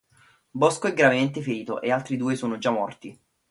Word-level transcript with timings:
Bosco 0.49 0.87
è 0.87 0.95
gravemente 0.95 1.43
ferito, 1.43 1.79
e 1.79 1.85
gli 1.85 1.89
altri 1.91 2.17
due 2.17 2.33
sono 2.33 2.57
già 2.57 2.71
morti. 2.71 3.15